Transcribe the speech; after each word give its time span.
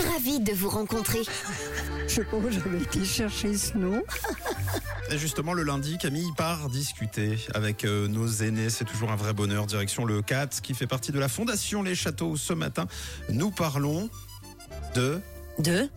Ravie 0.00 0.40
de 0.40 0.52
vous 0.52 0.68
rencontrer. 0.68 1.20
Je 2.06 2.12
sais 2.12 2.24
pas 2.24 2.36
où 2.36 2.50
j'avais 2.50 2.82
été 2.82 3.04
chercher 3.04 3.56
ce 3.56 3.76
nom. 3.76 4.02
Et 5.10 5.18
justement, 5.18 5.54
le 5.54 5.62
lundi, 5.62 5.98
Camille 5.98 6.30
part 6.36 6.68
discuter 6.68 7.38
avec 7.54 7.84
euh, 7.84 8.08
nos 8.08 8.28
aînés. 8.28 8.70
C'est 8.70 8.84
toujours 8.84 9.10
un 9.10 9.16
vrai 9.16 9.32
bonheur. 9.32 9.66
Direction 9.66 10.04
le 10.04 10.22
4, 10.22 10.60
qui 10.60 10.74
fait 10.74 10.86
partie 10.86 11.12
de 11.12 11.18
la 11.18 11.28
Fondation 11.28 11.82
Les 11.82 11.94
Châteaux. 11.94 12.36
Ce 12.36 12.52
matin, 12.52 12.86
nous 13.30 13.50
parlons 13.50 14.08
de 14.94 15.20
De 15.58 15.88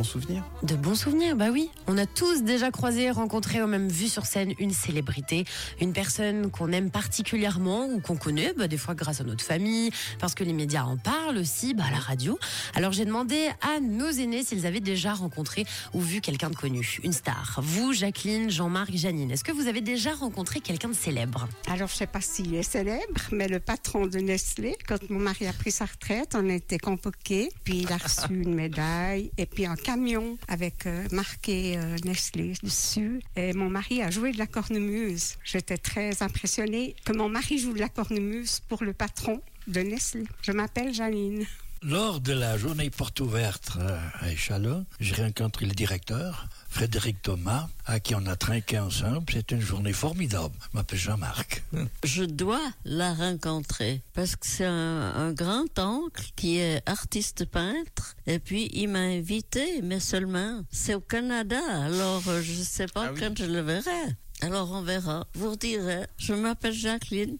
bons 0.00 0.04
souvenirs. 0.04 0.42
De 0.62 0.76
bons 0.76 0.94
souvenirs, 0.94 1.36
bah 1.36 1.50
oui. 1.52 1.68
On 1.86 1.98
a 1.98 2.06
tous 2.06 2.42
déjà 2.42 2.70
croisé, 2.70 3.10
rencontré 3.10 3.62
ou 3.62 3.66
même 3.66 3.88
vu 3.88 4.08
sur 4.08 4.24
scène 4.24 4.54
une 4.58 4.72
célébrité, 4.72 5.44
une 5.78 5.92
personne 5.92 6.50
qu'on 6.50 6.72
aime 6.72 6.90
particulièrement 6.90 7.84
ou 7.84 8.00
qu'on 8.00 8.16
connaît, 8.16 8.54
bah, 8.56 8.66
des 8.66 8.78
fois 8.78 8.94
grâce 8.94 9.20
à 9.20 9.24
notre 9.24 9.44
famille, 9.44 9.90
parce 10.18 10.34
que 10.34 10.42
les 10.42 10.54
médias 10.54 10.84
en 10.84 10.96
parlent 10.96 11.36
aussi, 11.36 11.74
bah, 11.74 11.84
à 11.86 11.90
la 11.90 11.98
radio. 11.98 12.38
Alors 12.74 12.92
j'ai 12.92 13.04
demandé 13.04 13.50
à 13.60 13.78
nos 13.80 14.10
aînés 14.10 14.42
s'ils 14.42 14.64
avaient 14.64 14.80
déjà 14.80 15.12
rencontré 15.12 15.66
ou 15.92 16.00
vu 16.00 16.22
quelqu'un 16.22 16.48
de 16.48 16.56
connu, 16.56 16.98
une 17.02 17.12
star. 17.12 17.60
Vous, 17.62 17.92
Jacqueline, 17.92 18.50
Jean-Marc, 18.50 18.94
Janine, 18.94 19.30
est-ce 19.30 19.44
que 19.44 19.52
vous 19.52 19.66
avez 19.66 19.82
déjà 19.82 20.14
rencontré 20.14 20.60
quelqu'un 20.60 20.88
de 20.88 20.94
célèbre? 20.94 21.46
Alors, 21.66 21.88
je 21.88 21.96
sais 21.96 22.06
pas 22.06 22.22
s'il 22.22 22.54
est 22.54 22.62
célèbre, 22.62 23.20
mais 23.32 23.48
le 23.48 23.60
patron 23.60 24.06
de 24.06 24.18
Nestlé, 24.18 24.78
quand 24.88 25.10
mon 25.10 25.18
mari 25.18 25.46
a 25.46 25.52
pris 25.52 25.72
sa 25.72 25.84
retraite, 25.84 26.34
on 26.34 26.48
a 26.48 26.54
été 26.54 26.78
convoqués. 26.78 27.50
Puis 27.64 27.80
il 27.82 27.92
a 27.92 27.98
reçu 27.98 28.32
une 28.32 28.54
médaille 28.54 29.30
et 29.36 29.44
puis 29.44 29.66
un 29.66 29.76
avec 30.48 30.86
euh, 30.86 31.06
marqué 31.10 31.76
euh, 31.76 31.96
Nestlé 32.04 32.52
dessus. 32.62 33.20
Et 33.34 33.52
mon 33.52 33.68
mari 33.68 34.02
a 34.02 34.10
joué 34.10 34.30
de 34.32 34.38
la 34.38 34.46
cornemuse. 34.46 35.34
J'étais 35.44 35.78
très 35.78 36.22
impressionnée 36.22 36.94
que 37.04 37.12
mon 37.12 37.28
mari 37.28 37.58
joue 37.58 37.72
de 37.72 37.80
la 37.80 37.88
cornemuse 37.88 38.60
pour 38.68 38.84
le 38.84 38.92
patron 38.92 39.40
de 39.66 39.80
Nestlé. 39.80 40.24
Je 40.42 40.52
m'appelle 40.52 40.94
Janine. 40.94 41.44
Lors 41.82 42.20
de 42.20 42.32
la 42.32 42.56
journée 42.56 42.90
porte 42.90 43.20
ouverte 43.20 43.72
euh, 43.78 43.98
à 44.20 44.30
Échalon, 44.30 44.86
j'ai 45.00 45.14
rencontré 45.14 45.66
le 45.66 45.72
directeur, 45.72 46.46
Frédéric 46.70 47.20
Thomas, 47.20 47.68
à 47.84 47.98
qui 48.00 48.14
on 48.14 48.24
a 48.26 48.36
trinqué 48.36 48.78
ensemble. 48.78 49.24
C'est 49.32 49.50
une 49.50 49.60
journée 49.60 49.92
formidable. 49.92 50.54
Je 50.62 50.76
m'appelle 50.78 50.98
Jean-Marc. 50.98 51.62
Je 52.04 52.22
dois 52.24 52.62
la 52.84 53.12
rencontrer 53.12 54.02
parce 54.14 54.36
que 54.36 54.46
c'est 54.46 54.64
un, 54.64 55.12
un 55.14 55.32
grand-oncle 55.32 56.24
qui 56.36 56.58
est 56.58 56.80
artiste 56.88 57.44
peintre 57.44 58.14
et 58.26 58.38
puis 58.38 58.70
il 58.72 58.88
m'a 58.88 59.00
invité, 59.00 59.82
mais 59.82 59.98
seulement 60.00 60.62
c'est 60.70 60.94
au 60.94 61.00
Canada. 61.00 61.60
Alors 61.84 62.22
euh, 62.28 62.40
je 62.40 62.62
sais 62.62 62.86
pas 62.86 63.06
Ah 63.08 63.12
oui. 63.12 63.20
quand 63.20 63.36
je 63.36 63.44
le 63.44 63.60
verrai. 63.60 63.90
Alors 64.42 64.70
on 64.72 64.80
verra. 64.82 65.26
Vous 65.34 65.50
redirez. 65.50 66.06
Je 66.16 66.32
m'appelle 66.32 66.72
Jacqueline. 66.72 67.36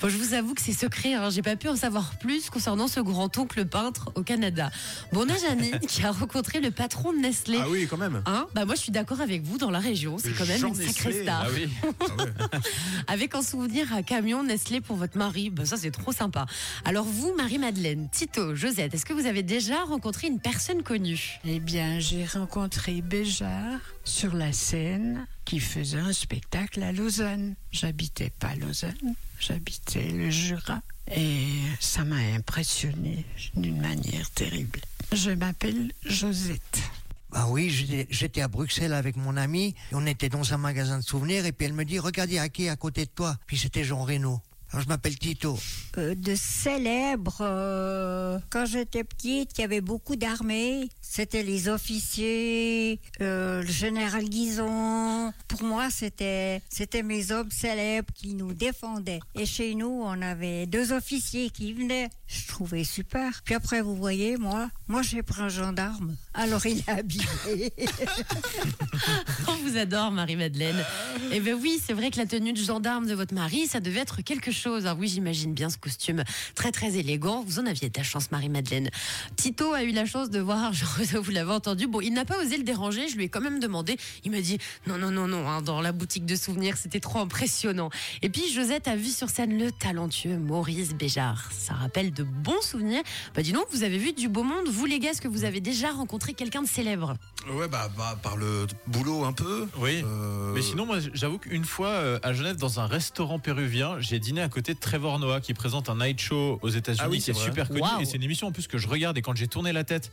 Bon, 0.00 0.10
je 0.10 0.18
vous 0.18 0.34
avoue 0.34 0.52
que 0.54 0.60
c'est 0.60 0.72
secret, 0.74 1.14
hein. 1.14 1.30
j'ai 1.30 1.40
pas 1.40 1.56
pu 1.56 1.68
en 1.68 1.76
savoir 1.76 2.18
plus 2.18 2.50
concernant 2.50 2.86
ce 2.86 3.00
grand-oncle 3.00 3.64
peintre 3.64 4.10
au 4.14 4.22
Canada. 4.22 4.70
Bon, 5.12 5.24
on 5.26 5.28
a 5.28 5.38
Janine 5.38 5.78
qui 5.88 6.02
a 6.04 6.12
rencontré 6.12 6.60
le 6.60 6.70
patron 6.70 7.12
de 7.14 7.18
Nestlé. 7.18 7.58
Ah 7.62 7.66
oui, 7.70 7.86
quand 7.88 7.96
même. 7.96 8.22
Hein? 8.26 8.46
Bah 8.54 8.66
moi 8.66 8.74
je 8.74 8.80
suis 8.80 8.92
d'accord 8.92 9.22
avec 9.22 9.42
vous 9.42 9.56
dans 9.56 9.70
la 9.70 9.78
région, 9.78 10.18
c'est 10.18 10.32
quand 10.32 10.46
même 10.46 10.60
Jean 10.60 10.68
une 10.68 10.74
sacrée 10.74 11.08
Nestlé. 11.08 11.22
star. 11.22 11.44
Ah 11.46 11.50
oui. 11.54 11.68
Ah 12.00 12.22
ouais. 12.24 12.60
Avec 13.08 13.34
en 13.34 13.42
souvenir 13.42 13.92
un 13.94 14.02
camion 14.02 14.42
Nestlé 14.42 14.80
pour 14.82 14.96
votre 14.96 15.16
mari, 15.16 15.48
bah 15.50 15.64
ça 15.64 15.76
c'est 15.78 15.90
trop 15.90 16.12
sympa. 16.12 16.46
Alors 16.84 17.04
vous, 17.04 17.34
Marie-Madeleine, 17.34 18.08
Tito, 18.10 18.54
Josette, 18.54 18.94
est-ce 18.94 19.06
que 19.06 19.12
vous 19.14 19.26
avez 19.26 19.42
déjà 19.42 19.82
rencontré 19.84 20.28
une 20.28 20.40
personne 20.40 20.82
connue? 20.82 21.40
Eh 21.44 21.58
bien, 21.58 21.98
j'ai 22.00 22.26
rencontré 22.26 23.00
Béjart 23.00 23.80
sur 24.04 24.34
la 24.34 24.52
scène 24.52 25.26
qui 25.46 25.60
faisait 25.60 25.98
un 25.98 26.12
spectacle 26.12 26.82
à 26.82 26.92
Lausanne. 26.92 27.54
J'habitais 27.72 28.30
pas 28.30 28.54
Lausanne, 28.56 29.14
j'habitais 29.40 30.10
le 30.10 30.28
Jura. 30.28 30.82
Et 31.14 31.38
ça 31.80 32.04
m'a 32.04 32.16
impressionné 32.36 33.24
d'une 33.54 33.80
manière 33.80 34.28
terrible. 34.32 34.80
Je 35.12 35.30
m'appelle 35.30 35.92
Josette. 36.04 36.80
Bah 37.30 37.46
oui, 37.48 37.70
j'étais- 38.10 38.40
à 38.40 38.48
Bruxelles 38.48 38.92
avec 38.92 39.16
mon 39.16 39.36
ami, 39.36 39.74
et 39.92 39.94
on 39.94 40.04
était 40.06 40.28
dans 40.28 40.52
un 40.52 40.56
magasin 40.58 40.98
de 40.98 41.04
souvenirs, 41.04 41.46
et 41.46 41.52
puis 41.52 41.66
elle 41.66 41.72
me 41.74 41.84
dit, 41.84 41.98
regarde, 41.98 42.30
il 42.30 42.34
y 42.34 42.38
a 42.38 42.48
qui 42.48 42.68
à 42.68 42.76
côté 42.76 43.04
de 43.04 43.10
toi? 43.10 43.36
Puis 43.46 43.56
c'était 43.56 43.84
Jean 43.84 44.04
Reno. 44.04 44.40
Je 44.78 44.88
m'appelle 44.88 45.18
Tito. 45.18 45.58
Euh, 45.96 46.14
de 46.14 46.34
célèbres. 46.34 47.38
euh, 47.40 48.38
quand 48.50 48.66
j'étais 48.66 49.04
petite, 49.04 49.52
il 49.56 49.60
y 49.62 49.64
avait 49.64 49.80
beaucoup 49.80 50.16
d'armées. 50.16 50.88
C'était 51.00 51.42
les 51.42 51.68
officiers, 51.68 53.00
euh, 53.22 53.62
le 53.62 53.68
général 53.68 54.24
Guison. 54.24 55.32
Pour 55.48 55.62
moi, 55.62 55.88
c'était 55.90 56.60
c'était 56.68 57.02
mes 57.02 57.32
hommes 57.32 57.50
célèbres 57.50 58.12
qui 58.14 58.34
nous 58.34 58.52
défendaient. 58.52 59.20
Et 59.34 59.46
chez 59.46 59.74
nous, 59.74 60.02
on 60.04 60.20
avait 60.20 60.66
deux 60.66 60.92
officiers 60.92 61.48
qui 61.48 61.72
venaient. 61.72 62.10
Je 62.26 62.46
trouvais 62.48 62.84
super. 62.84 63.42
Puis 63.44 63.54
après, 63.54 63.80
vous 63.80 63.96
voyez, 63.96 64.36
moi, 64.36 64.68
moi 64.88 65.00
j'ai 65.00 65.22
pris 65.22 65.40
un 65.40 65.48
gendarme. 65.48 66.16
Alors 66.34 66.66
il 66.66 66.78
est 66.80 66.88
habillé. 66.88 67.24
On 69.48 69.54
vous 69.54 69.76
adore, 69.78 70.10
Marie-Madeleine. 70.10 70.84
Eh 71.32 71.40
bien 71.40 71.54
oui, 71.54 71.80
c'est 71.84 71.92
vrai 71.94 72.10
que 72.10 72.18
la 72.18 72.26
tenue 72.26 72.52
de 72.52 72.58
gendarme 72.58 73.06
de 73.06 73.14
votre 73.14 73.32
mari, 73.32 73.66
ça 73.66 73.80
devait 73.80 74.00
être 74.00 74.22
quelque 74.22 74.50
chose. 74.50 74.65
Ah 74.66 74.96
oui, 74.98 75.08
j'imagine 75.08 75.54
bien 75.54 75.70
ce 75.70 75.78
costume 75.78 76.24
très 76.54 76.72
très 76.72 76.96
élégant. 76.96 77.44
Vous 77.46 77.60
en 77.60 77.66
aviez 77.66 77.88
de 77.88 77.96
la 77.96 78.02
chance, 78.02 78.30
Marie-Madeleine. 78.32 78.90
Tito 79.36 79.72
a 79.72 79.84
eu 79.84 79.92
la 79.92 80.06
chance 80.06 80.30
de 80.30 80.40
voir 80.40 80.72
vous 81.22 81.30
l'avez 81.30 81.52
entendu. 81.52 81.86
Bon, 81.86 82.00
il 82.00 82.12
n'a 82.12 82.24
pas 82.24 82.38
osé 82.42 82.56
le 82.56 82.64
déranger, 82.64 83.08
je 83.08 83.16
lui 83.16 83.24
ai 83.24 83.28
quand 83.28 83.40
même 83.40 83.60
demandé. 83.60 83.96
Il 84.24 84.32
m'a 84.32 84.40
dit 84.40 84.58
non, 84.86 84.98
non, 84.98 85.10
non, 85.10 85.28
non, 85.28 85.48
hein, 85.48 85.62
dans 85.62 85.80
la 85.80 85.92
boutique 85.92 86.26
de 86.26 86.34
souvenirs, 86.34 86.76
c'était 86.76 87.00
trop 87.00 87.20
impressionnant. 87.20 87.90
Et 88.22 88.28
puis 88.28 88.50
Josette 88.52 88.88
a 88.88 88.96
vu 88.96 89.08
sur 89.08 89.30
scène 89.30 89.56
le 89.56 89.70
talentueux 89.70 90.36
Maurice 90.36 90.94
Béjart. 90.94 91.50
Ça 91.52 91.74
rappelle 91.74 92.12
de 92.12 92.24
bons 92.24 92.60
souvenirs. 92.62 93.02
Bah 93.34 93.42
dis 93.42 93.52
donc, 93.52 93.66
vous 93.70 93.84
avez 93.84 93.98
vu 93.98 94.12
du 94.12 94.28
beau 94.28 94.42
monde. 94.42 94.68
Vous 94.68 94.84
les 94.86 94.98
gars, 94.98 95.10
est-ce 95.10 95.20
que 95.20 95.28
vous 95.28 95.44
avez 95.44 95.60
déjà 95.60 95.90
rencontré 95.92 96.34
quelqu'un 96.34 96.62
de 96.62 96.68
célèbre? 96.68 97.16
Ouais, 97.52 97.68
bah, 97.68 97.88
bah, 97.96 98.18
par 98.22 98.36
le 98.36 98.66
boulot 98.88 99.24
un 99.24 99.32
peu. 99.32 99.68
Oui. 99.78 100.02
Euh, 100.04 100.52
Mais 100.54 100.62
sinon, 100.62 100.86
moi, 100.86 100.98
j'avoue 101.14 101.38
qu'une 101.38 101.64
fois 101.64 101.88
euh, 101.88 102.18
à 102.22 102.32
Genève, 102.32 102.56
dans 102.56 102.80
un 102.80 102.86
restaurant 102.86 103.38
péruvien, 103.38 103.96
j'ai 104.00 104.18
dîné 104.18 104.42
à 104.42 104.48
côté 104.48 104.55
de 104.62 104.78
Trevor 104.78 105.18
Noah 105.18 105.40
qui 105.40 105.54
présente 105.54 105.88
un 105.88 105.96
night 105.96 106.20
show 106.20 106.58
aux 106.62 106.68
États-Unis 106.68 107.02
Ah 107.04 107.08
oui, 107.08 107.18
qui 107.18 107.22
c'est 107.24 107.30
est 107.32 107.34
super 107.34 107.68
connu. 107.68 107.82
Et 108.00 108.04
c'est 108.04 108.16
une 108.16 108.22
émission 108.22 108.46
en 108.48 108.52
plus 108.52 108.66
que 108.66 108.78
je 108.78 108.88
regarde. 108.88 109.16
Et 109.18 109.22
quand 109.22 109.36
j'ai 109.36 109.48
tourné 109.48 109.72
la 109.72 109.84
tête 109.84 110.10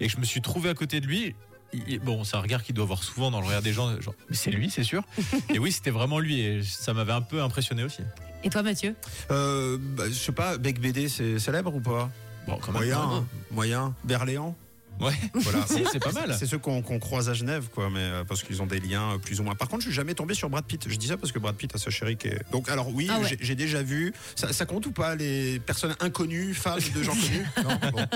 et 0.00 0.06
que 0.06 0.12
je 0.12 0.18
me 0.18 0.24
suis 0.24 0.40
trouvé 0.40 0.68
à 0.70 0.74
côté 0.74 1.00
de 1.00 1.06
lui, 1.06 1.34
il- 1.72 1.98
bon, 2.00 2.24
c'est 2.24 2.36
un 2.36 2.40
regard 2.40 2.62
qu'il 2.62 2.74
doit 2.74 2.84
avoir 2.84 3.02
souvent 3.02 3.30
dans 3.30 3.40
le 3.40 3.46
regard 3.46 3.62
des 3.62 3.72
gens. 3.72 4.00
Genre, 4.00 4.14
mais 4.28 4.36
c'est 4.36 4.50
lui, 4.50 4.70
c'est 4.70 4.84
sûr. 4.84 5.02
et 5.54 5.58
oui, 5.58 5.72
c'était 5.72 5.90
vraiment 5.90 6.18
lui. 6.18 6.40
Et 6.40 6.62
ça 6.62 6.92
m'avait 6.94 7.12
un 7.12 7.22
peu 7.22 7.42
impressionné 7.42 7.84
aussi. 7.84 8.02
Et 8.42 8.50
toi, 8.50 8.62
Mathieu? 8.62 8.94
Euh, 9.30 9.78
bah, 9.80 10.04
je 10.08 10.12
sais 10.14 10.32
pas, 10.32 10.58
Bec 10.58 10.80
BD, 10.80 11.08
c'est 11.08 11.38
célèbre 11.38 11.74
ou 11.74 11.80
pas? 11.80 12.10
Bon, 12.46 12.58
quand 12.58 12.72
même. 12.72 12.82
Moyen, 12.82 13.00
hein. 13.00 13.24
moyen. 13.50 13.94
Berléand? 14.04 14.54
Ouais. 15.00 15.12
Voilà. 15.34 15.64
C'est 15.92 15.98
pas 15.98 16.12
mal. 16.12 16.34
C'est 16.38 16.46
ceux 16.46 16.58
qu'on 16.58 16.82
croise 16.98 17.28
à 17.28 17.34
Genève, 17.34 17.68
quoi, 17.74 17.90
mais 17.90 18.00
euh, 18.00 18.24
parce 18.24 18.42
qu'ils 18.42 18.62
ont 18.62 18.66
des 18.66 18.80
liens 18.80 19.12
euh, 19.14 19.18
plus 19.18 19.40
ou 19.40 19.42
moins. 19.42 19.54
Par 19.54 19.68
contre, 19.68 19.82
je 19.82 19.88
suis 19.88 19.94
jamais 19.94 20.14
tombé 20.14 20.34
sur 20.34 20.48
Brad 20.48 20.64
Pitt. 20.64 20.84
Je 20.88 20.96
dis 20.96 21.08
ça 21.08 21.16
parce 21.16 21.32
que 21.32 21.38
Brad 21.38 21.56
Pitt 21.56 21.74
a 21.74 21.78
sa 21.78 21.90
chérie 21.90 22.16
qui 22.16 22.28
est. 22.28 22.40
Donc, 22.52 22.68
alors 22.68 22.88
oui, 22.94 23.08
Ah 23.10 23.18
ouais. 23.20 23.36
j'ai- 23.40 23.54
déjà 23.54 23.82
vu. 23.82 24.12
Ça, 24.36 24.52
ça 24.52 24.66
compte 24.66 24.84
ou 24.86 24.92
pas 24.92 25.14
les 25.14 25.60
personnes 25.60 25.94
inconnues, 26.00 26.54
femmes 26.54 26.80
de 26.94 27.02
gens 27.02 27.12
connus? 27.12 27.46
Non. 27.64 27.90
Bon. 27.92 28.06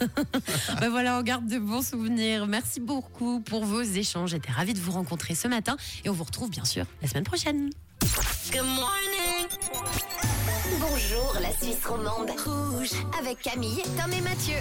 Ben 0.80 0.88
voilà, 0.90 1.18
on 1.18 1.22
garde 1.22 1.46
de 1.46 1.58
bons 1.58 1.86
souvenirs. 1.86 2.46
Merci 2.46 2.80
beaucoup 2.80 3.40
pour 3.40 3.64
vos 3.64 3.82
échanges. 3.82 4.30
J'étais 4.30 4.50
ravie 4.52 4.74
de 4.74 4.80
vous 4.80 4.92
rencontrer 4.92 5.34
ce 5.34 5.48
matin 5.48 5.76
et 6.04 6.08
on 6.08 6.12
vous 6.12 6.24
retrouve 6.24 6.50
bien 6.50 6.64
sûr 6.64 6.86
la 7.02 7.08
semaine 7.08 7.24
prochaine. 7.24 7.70
Good 8.52 8.62
morning. 8.62 9.46
Bonjour 10.80 11.36
la 11.40 11.50
Suisse 11.52 11.84
romande. 11.84 12.30
Rouge 12.44 12.90
avec 13.18 13.40
Camille, 13.42 13.82
Tom 14.00 14.12
et 14.12 14.20
Mathieu. 14.20 14.54